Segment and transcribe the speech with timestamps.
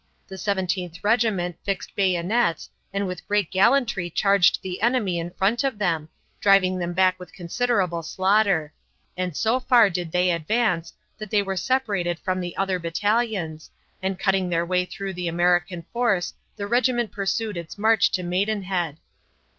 [0.27, 5.77] The Seventeenth Regiment fixed bayonets and with great gallantry charged the enemy in front of
[5.77, 8.73] them, driving them back with considerable slaughter;
[9.15, 13.69] and so far did they advance that they were separated from the other battalions,
[14.01, 18.97] and cutting their way through the American force the regiment pursued its march to Maidenhead.